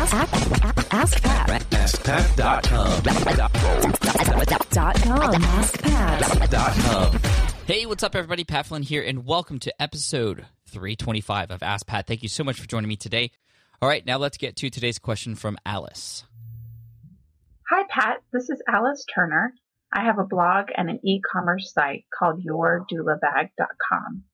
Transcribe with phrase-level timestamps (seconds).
[0.00, 1.60] Ask, ask, ask Pat.
[1.60, 3.02] AskPat.com.
[4.70, 5.42] Dot com.
[5.42, 6.46] AskPat.
[7.66, 8.44] Hey, what's up, everybody?
[8.44, 12.06] Pat Flynn here, and welcome to episode 325 of Ask Pat.
[12.06, 13.30] Thank you so much for joining me today.
[13.82, 16.24] All right, now let's get to today's question from Alice.
[17.68, 18.22] Hi, Pat.
[18.32, 19.52] This is Alice Turner.
[19.92, 24.24] I have a blog and an e commerce site called YourDoulaBag.com.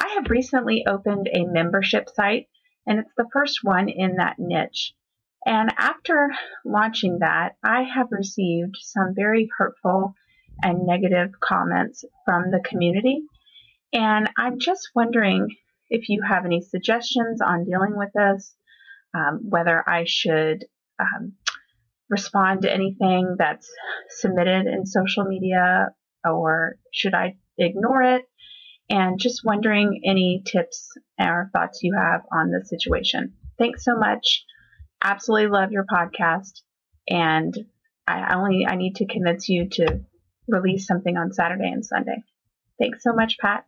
[0.00, 2.46] I have recently opened a membership site,
[2.86, 4.94] and it's the first one in that niche.
[5.46, 6.30] And after
[6.64, 10.14] launching that, I have received some very hurtful
[10.62, 13.22] and negative comments from the community.
[13.92, 15.48] And I'm just wondering
[15.90, 18.54] if you have any suggestions on dealing with this,
[19.14, 20.64] um, whether I should
[20.98, 21.34] um,
[22.08, 23.70] respond to anything that's
[24.08, 25.88] submitted in social media
[26.24, 28.24] or should I ignore it?
[28.90, 33.34] And just wondering any tips or thoughts you have on the situation.
[33.58, 34.44] Thanks so much.
[35.02, 36.60] Absolutely love your podcast.
[37.08, 37.56] And
[38.06, 40.00] I only, I need to convince you to
[40.48, 42.22] release something on Saturday and Sunday.
[42.78, 43.64] Thanks so much, Pat.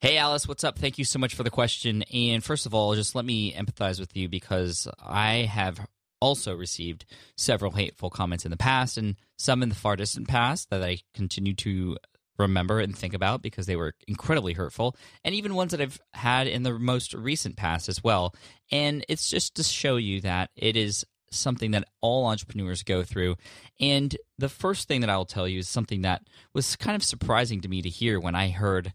[0.00, 0.78] Hey, Alice, what's up?
[0.78, 2.02] Thank you so much for the question.
[2.04, 5.86] And first of all, just let me empathize with you because I have
[6.20, 7.04] also received
[7.36, 10.98] several hateful comments in the past and some in the far distant past that I
[11.14, 11.96] continue to
[12.40, 16.46] remember and think about because they were incredibly hurtful, and even ones that I've had
[16.46, 18.34] in the most recent past as well.
[18.70, 23.36] And it's just to show you that it is something that all entrepreneurs go through.
[23.78, 27.04] And the first thing that I will tell you is something that was kind of
[27.04, 28.92] surprising to me to hear when I heard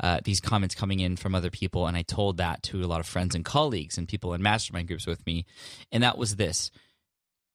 [0.00, 3.00] uh, these comments coming in from other people, and I told that to a lot
[3.00, 5.44] of friends and colleagues and people in mastermind groups with me.
[5.90, 6.70] And that was this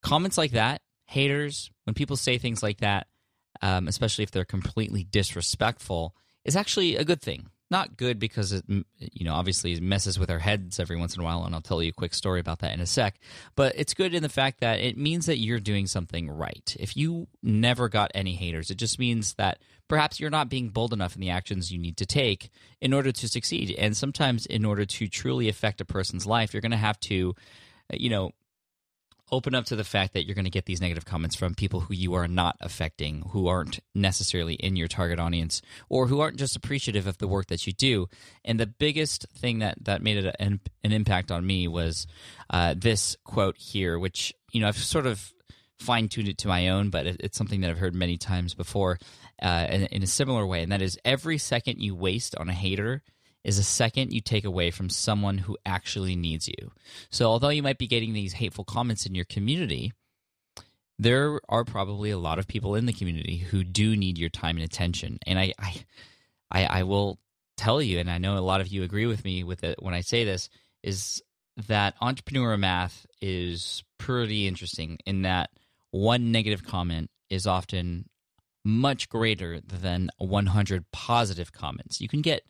[0.01, 3.07] comments like that, haters, when people say things like that,
[3.63, 7.49] um, especially if they're completely disrespectful, is actually a good thing.
[7.71, 11.23] Not good because it, you know, obviously messes with our heads every once in a
[11.23, 13.17] while, and I'll tell you a quick story about that in a sec.
[13.55, 16.75] But it's good in the fact that it means that you're doing something right.
[16.77, 20.91] If you never got any haters, it just means that perhaps you're not being bold
[20.91, 22.51] enough in the actions you need to take
[22.81, 23.73] in order to succeed.
[23.79, 27.33] And sometimes, in order to truly affect a person's life, you're going to have to,
[27.91, 28.31] you know,
[29.33, 31.79] open up to the fact that you're going to get these negative comments from people
[31.79, 36.37] who you are not affecting, who aren't necessarily in your target audience, or who aren't
[36.37, 38.07] just appreciative of the work that you do.
[38.45, 42.05] And the biggest thing that that made it an, an impact on me was
[42.51, 45.33] uh, this quote here, which you know I've sort of
[45.79, 48.53] fine tuned it to my own, but it, it's something that I've heard many times
[48.53, 48.99] before
[49.41, 52.53] uh, in, in a similar way, and that is every second you waste on a
[52.53, 53.01] hater
[53.43, 56.71] is a second you take away from someone who actually needs you.
[57.09, 59.93] So, although you might be getting these hateful comments in your community,
[60.99, 64.55] there are probably a lot of people in the community who do need your time
[64.57, 65.19] and attention.
[65.25, 65.75] And I, I,
[66.51, 67.19] I, I will
[67.57, 69.93] tell you, and I know a lot of you agree with me with it when
[69.93, 70.49] I say this,
[70.81, 71.21] is
[71.67, 75.49] that entrepreneur math is pretty interesting in that
[75.91, 78.05] one negative comment is often
[78.65, 81.99] much greater than 100 positive comments.
[82.01, 82.43] You can get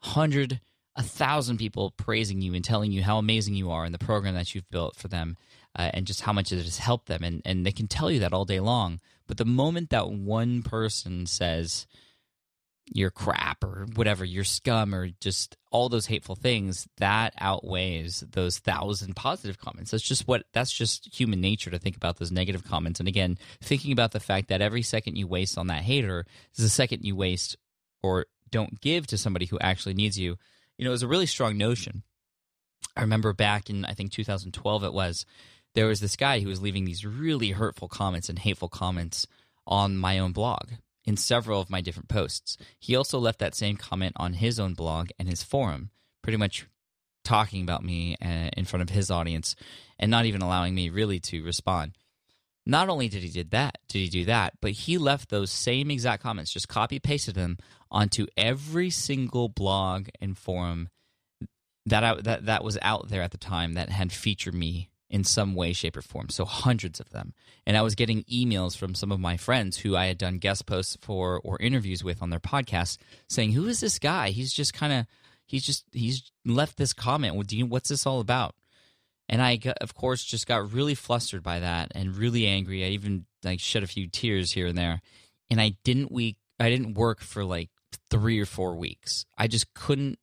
[0.00, 0.60] hundred,
[0.96, 4.34] a thousand people praising you and telling you how amazing you are in the program
[4.34, 5.36] that you've built for them,
[5.78, 8.20] uh, and just how much it has helped them, and and they can tell you
[8.20, 9.00] that all day long.
[9.26, 11.86] But the moment that one person says
[12.92, 18.58] you're crap or whatever, you're scum or just all those hateful things, that outweighs those
[18.58, 19.92] thousand positive comments.
[19.92, 22.98] That's just what that's just human nature to think about those negative comments.
[22.98, 26.64] And again, thinking about the fact that every second you waste on that hater is
[26.64, 27.56] a second you waste
[28.02, 30.36] or don't give to somebody who actually needs you,
[30.76, 32.02] you know, is a really strong notion.
[32.96, 35.24] I remember back in I think 2012 it was
[35.74, 39.26] there was this guy who was leaving these really hurtful comments and hateful comments
[39.66, 40.70] on my own blog
[41.04, 42.56] in several of my different posts.
[42.78, 45.90] He also left that same comment on his own blog and his forum,
[46.22, 46.66] pretty much
[47.24, 49.54] talking about me uh, in front of his audience
[49.98, 51.92] and not even allowing me really to respond.
[52.66, 55.90] Not only did he did that, did he do that, but he left those same
[55.90, 57.58] exact comments, just copy pasted them
[57.90, 60.88] onto every single blog and forum
[61.86, 65.24] that I, that that was out there at the time that had featured me in
[65.24, 66.28] some way, shape, or form.
[66.28, 67.32] So hundreds of them,
[67.66, 70.66] and I was getting emails from some of my friends who I had done guest
[70.66, 72.98] posts for or interviews with on their podcast,
[73.28, 74.30] saying, "Who is this guy?
[74.30, 75.06] He's just kind of."
[75.46, 77.48] He's just he's left this comment.
[77.48, 78.54] Do you, what's this all about?
[79.30, 82.84] And I, of course, just got really flustered by that and really angry.
[82.84, 85.00] I even like shed a few tears here and there,
[85.48, 86.36] and I didn't week.
[86.58, 87.70] I didn't work for like
[88.10, 89.24] three or four weeks.
[89.38, 90.18] I just couldn't.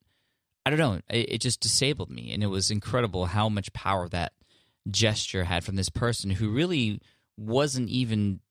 [0.65, 1.00] I don't know.
[1.09, 4.33] It, it just disabled me, and it was incredible how much power that
[4.92, 7.00] gesture had from this person who really
[7.38, 8.42] wasn't even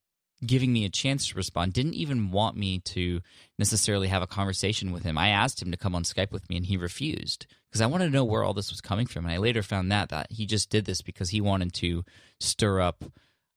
[0.44, 3.20] giving me a chance to respond, didn't even want me to
[3.58, 5.16] necessarily have a conversation with him.
[5.16, 8.06] I asked him to come on Skype with me and he refused because I wanted
[8.06, 9.24] to know where all this was coming from.
[9.24, 12.04] And I later found that that he just did this because he wanted to
[12.40, 13.04] stir up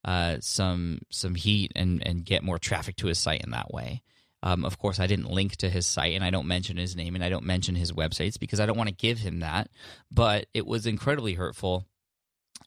[0.05, 4.01] uh, some some heat and and get more traffic to his site in that way.
[4.41, 7.15] Um, of course, I didn't link to his site and I don't mention his name
[7.15, 9.69] and I don't mention his websites because I don't want to give him that.
[10.09, 11.85] But it was incredibly hurtful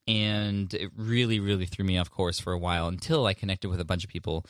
[0.09, 3.81] and it really really threw me off course for a while until i connected with
[3.81, 4.45] a bunch of people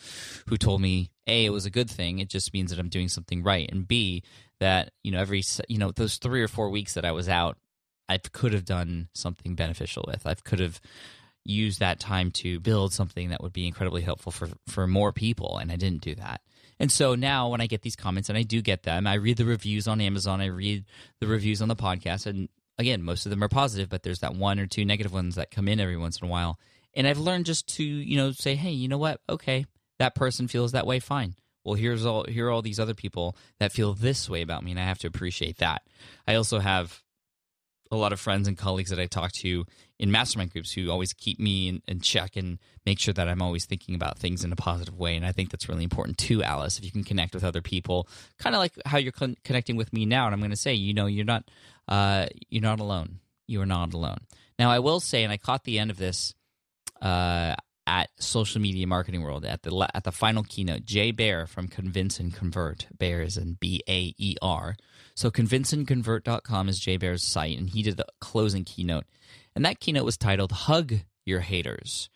[0.47, 2.19] who told me a it was a good thing.
[2.19, 3.71] It just means that i'm doing something right.
[3.71, 4.23] And b
[4.61, 7.59] that you know every you know those 3 or 4 weeks that i was out
[8.09, 10.27] i could have done something beneficial with.
[10.27, 10.81] I could have
[11.45, 15.59] used that time to build something that would be incredibly helpful for for more people
[15.59, 16.41] and i didn't do that.
[16.81, 19.37] And so now when I get these comments, and I do get them, I read
[19.37, 20.85] the reviews on Amazon, I read
[21.21, 22.49] the reviews on the podcast, and
[22.79, 25.51] again, most of them are positive, but there's that one or two negative ones that
[25.51, 26.59] come in every once in a while.
[26.95, 29.21] And I've learned just to, you know, say, hey, you know what?
[29.29, 29.67] Okay,
[29.99, 30.99] that person feels that way.
[30.99, 31.35] Fine.
[31.65, 34.73] Well, here's all here are all these other people that feel this way about me,
[34.73, 35.83] and I have to appreciate that.
[36.27, 37.03] I also have
[37.93, 39.67] a lot of friends and colleagues that I talk to
[39.99, 43.43] in mastermind groups who always keep me in, in, check and make sure that I'm
[43.43, 45.15] always thinking about things in a positive way.
[45.15, 46.79] And I think that's really important too, Alice.
[46.79, 48.09] If you can connect with other people,
[48.39, 50.25] kind of like how you're con- connecting with me now.
[50.25, 51.45] And I'm going to say, you know, you're not
[51.87, 53.21] uh, you're not alone.
[53.47, 54.19] You are not alone.
[54.59, 56.35] Now, I will say, and I caught the end of this
[57.03, 57.55] uh,
[57.87, 60.85] at Social Media Marketing World at the at the final keynote.
[60.85, 62.87] Jay Baer from Convince and Convert.
[62.97, 64.77] Baer is in B A E R.
[65.15, 69.05] So convinceandconvert.com is Jay Baer's site, and he did the closing keynote,
[69.55, 70.95] and that keynote was titled "Hug
[71.25, 72.09] Your Haters."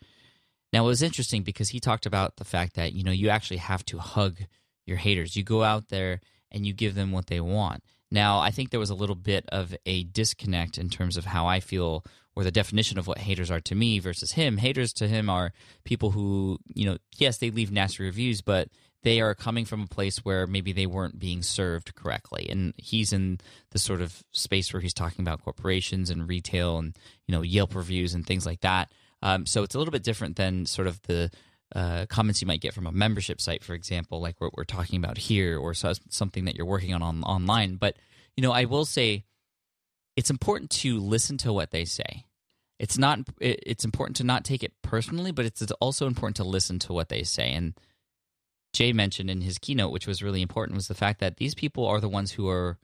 [0.73, 3.59] Now, it was interesting because he talked about the fact that you know you actually
[3.59, 4.39] have to hug
[4.87, 5.37] your haters.
[5.37, 6.21] You go out there
[6.51, 7.83] and you give them what they want.
[8.11, 11.47] Now, I think there was a little bit of a disconnect in terms of how
[11.47, 12.05] I feel
[12.37, 14.59] or the definition of what haters are to me versus him.
[14.59, 15.53] Haters to him are
[15.85, 18.69] people who, you know, yes, they leave nasty reviews, but
[19.03, 22.47] they are coming from a place where maybe they weren't being served correctly.
[22.51, 23.39] And he's in
[23.71, 26.97] the sort of space where he's talking about corporations and retail and,
[27.27, 28.93] you know, Yelp reviews and things like that.
[29.23, 31.31] Um, so it's a little bit different than sort of the
[31.75, 35.03] uh, comments you might get from a membership site, for example, like what we're talking
[35.03, 37.77] about here, or so, something that you're working on, on online.
[37.77, 37.97] But
[38.37, 39.25] you know, I will say
[40.17, 42.26] it's important to listen to what they say.
[42.79, 43.21] It's not.
[43.41, 47.09] It's important to not take it personally, but it's also important to listen to what
[47.09, 47.53] they say.
[47.53, 47.75] And
[48.73, 51.87] Jay mentioned in his keynote, which was really important, was the fact that these people
[51.87, 52.79] are the ones who are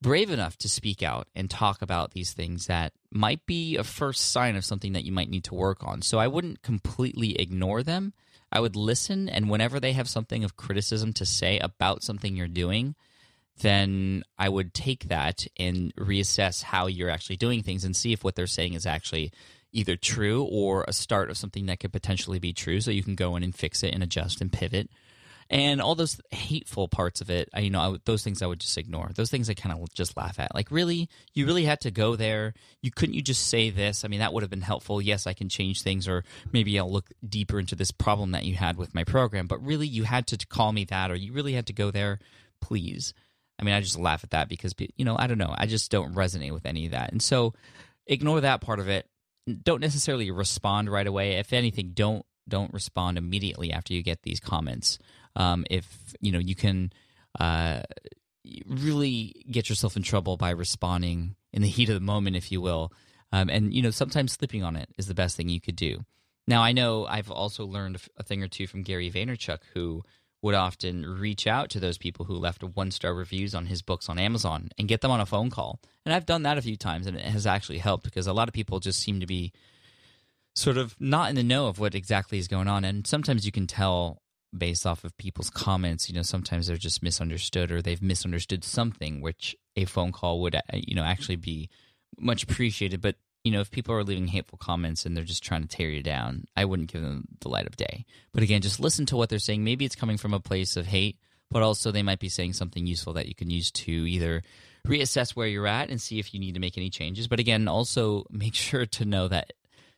[0.00, 4.30] brave enough to speak out and talk about these things that might be a first
[4.30, 6.02] sign of something that you might need to work on.
[6.02, 8.12] So I wouldn't completely ignore them.
[8.52, 12.46] I would listen, and whenever they have something of criticism to say about something you're
[12.46, 12.94] doing,
[13.60, 18.24] then I would take that and reassess how you're actually doing things and see if
[18.24, 19.32] what they're saying is actually
[19.72, 22.80] either true or a start of something that could potentially be true.
[22.80, 24.90] So you can go in and fix it and adjust and pivot.
[25.50, 28.60] And all those hateful parts of it I, you know I, those things i would
[28.60, 29.10] just ignore.
[29.14, 30.54] Those things i kind of just laugh at.
[30.54, 31.08] Like really?
[31.32, 32.52] You really had to go there?
[32.82, 34.04] You couldn't you just say this?
[34.04, 35.00] I mean that would have been helpful.
[35.00, 36.22] Yes i can change things or
[36.52, 39.86] maybe i'll look deeper into this problem that you had with my program but really
[39.86, 42.18] you had to call me that or you really had to go there?
[42.60, 43.14] Please
[43.58, 45.54] i mean i just laugh at that because you know i don't know.
[45.56, 47.12] I just don't resonate with any of that.
[47.12, 47.54] And so
[48.06, 49.06] ignore that part of it.
[49.62, 51.32] Don't necessarily respond right away.
[51.32, 54.98] If anything don't don't respond immediately after you get these comments.
[55.36, 55.86] Um, if
[56.20, 56.92] you know you can
[57.38, 57.82] uh,
[58.66, 62.60] really get yourself in trouble by responding in the heat of the moment, if you
[62.60, 62.92] will.
[63.32, 66.04] Um, and you know sometimes sleeping on it is the best thing you could do.
[66.46, 70.02] Now I know I've also learned a thing or two from Gary Vaynerchuk, who
[70.42, 74.08] would often reach out to those people who left one star reviews on his books
[74.08, 75.80] on Amazon and get them on a phone call.
[76.04, 78.48] And I've done that a few times, and it has actually helped because a lot
[78.48, 79.52] of people just seem to be
[80.54, 82.84] sort of not in the know of what exactly is going on.
[82.84, 84.22] And sometimes you can tell
[84.56, 89.20] based off of people's comments you know sometimes they're just misunderstood or they've misunderstood something
[89.20, 91.68] which a phone call would uh, you know actually be
[92.18, 95.62] much appreciated but you know if people are leaving hateful comments and they're just trying
[95.62, 98.04] to tear you down i wouldn't give them the light of day.
[98.32, 99.64] But again just listen to what they're saying.
[99.64, 101.18] Maybe it's coming from a place of hate
[101.50, 104.42] but also they might be saying something useful that you can use to either
[104.86, 107.26] reassess where you're at and see if you need to make any changes.
[107.26, 109.52] But again also make sure to know that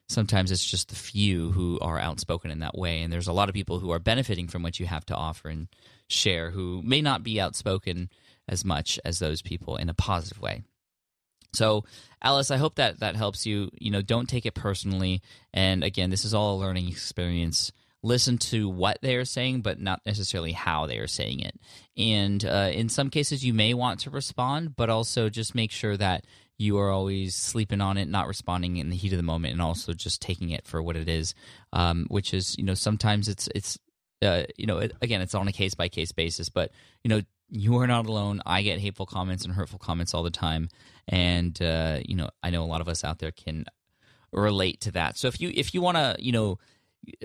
[0.09, 3.03] sometimes it's just the few who are outspoken in that way.
[3.03, 5.49] And there's a lot of people who are benefiting from what you have to offer
[5.49, 5.69] and
[6.09, 8.11] share who may not be outspoken
[8.49, 10.65] as much as those people in a positive way
[11.53, 11.85] so
[12.23, 16.11] alice i hope that that helps you you know don't take it personally and again
[16.11, 20.53] this is all a learning experience listen to what they are saying, but not necessarily
[20.53, 21.59] how they are saying it.
[21.97, 25.97] And uh, in some cases, you may want to respond, but also just make sure
[25.97, 26.25] that
[26.57, 29.63] you are always sleeping on it, not responding in the heat of the moment, and
[29.63, 31.35] also just taking it for what it is.
[31.73, 33.79] Um, which is, you know, sometimes it's it's
[34.23, 36.71] uh, you know, it, again, it's on a case by case basis, but
[37.03, 38.41] you know, you are not alone.
[38.47, 40.69] I get hateful comments and hurtful comments all the time,
[41.09, 43.67] and uh, you know, I know a lot of us out there can
[44.33, 45.19] relate to that.
[45.19, 46.59] So if you if you want to, you know,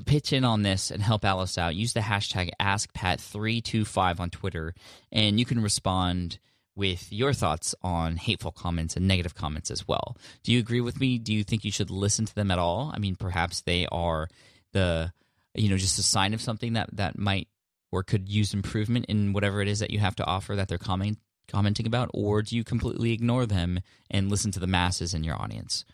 [0.05, 4.73] pitch in on this and help Alice out, use the hashtag AskPat325 on Twitter,
[5.11, 6.39] and you can respond
[6.75, 10.17] with your thoughts on hateful comments and negative comments as well.
[10.43, 11.17] Do you agree with me?
[11.17, 12.91] Do you think you should listen to them at all?
[12.93, 14.27] I mean, perhaps they are
[14.73, 15.13] the
[15.53, 17.47] you know just a sign of something that that might
[17.91, 20.77] or could use improvement in whatever it is that you have to offer that they're
[20.77, 25.23] comment, commenting about or do you completely ignore them and listen to the masses in
[25.23, 25.85] your audience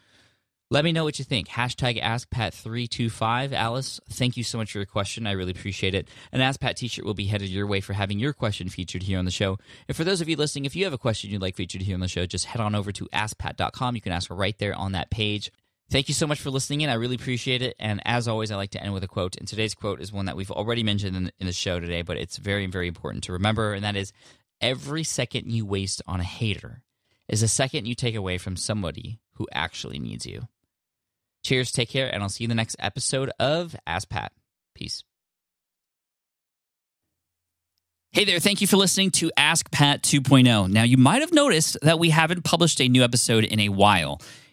[0.72, 1.50] let me know what you think.
[1.50, 3.52] Hashtag AskPat325.
[3.52, 5.28] Alice, thank you so much for your question.
[5.28, 6.08] I really appreciate it.
[6.32, 9.04] An Ask Pat t shirt will be headed your way for having your question featured
[9.04, 9.58] here on the show.
[9.90, 11.94] And for those of you listening, if you have a question you'd like featured here
[11.94, 13.96] on the show, just head on over to AskPat.com.
[13.96, 15.52] You can ask right there on that page.
[15.92, 16.90] Thank you so much for listening in.
[16.90, 17.76] I really appreciate it.
[17.78, 19.36] And as always, I like to end with a quote.
[19.36, 22.16] And today's quote is one that we've already mentioned in, in the show today, but
[22.16, 23.74] it's very, very important to remember.
[23.74, 24.14] And that is
[24.62, 26.82] every second you waste on a hater
[27.28, 30.48] is a second you take away from somebody who actually needs you.
[31.44, 34.32] Cheers, take care, and I'll see you in the next episode of Ask Pat.
[34.74, 35.04] Peace.
[38.14, 40.70] Hey there, thank you for listening to Ask Pat 2.0.
[40.70, 44.22] Now, you might have noticed that we haven't published a new episode in a while.